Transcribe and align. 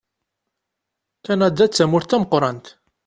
Kanada 1.25 1.65
d 1.67 1.71
tamurt 1.73 2.07
tameqqrant. 2.09 2.65